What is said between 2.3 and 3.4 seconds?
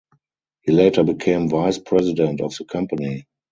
of the company.